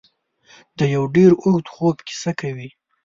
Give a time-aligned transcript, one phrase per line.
[0.77, 2.69] د یو ډېر اوږده خوب کیسه کوي.